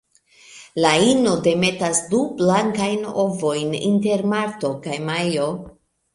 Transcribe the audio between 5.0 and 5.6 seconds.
majo.